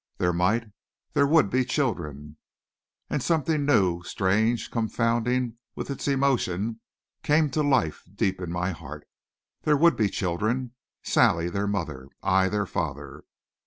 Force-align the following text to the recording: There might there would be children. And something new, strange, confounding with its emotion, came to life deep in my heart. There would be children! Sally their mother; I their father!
There 0.17 0.33
might 0.33 0.63
there 1.13 1.27
would 1.27 1.51
be 1.51 1.63
children. 1.63 2.37
And 3.07 3.21
something 3.21 3.65
new, 3.65 4.01
strange, 4.01 4.71
confounding 4.71 5.59
with 5.75 5.91
its 5.91 6.07
emotion, 6.07 6.79
came 7.21 7.51
to 7.51 7.61
life 7.61 8.01
deep 8.11 8.41
in 8.41 8.51
my 8.51 8.71
heart. 8.71 9.07
There 9.61 9.77
would 9.77 9.95
be 9.95 10.09
children! 10.09 10.73
Sally 11.03 11.49
their 11.49 11.67
mother; 11.67 12.07
I 12.23 12.49
their 12.49 12.65
father! 12.65 13.25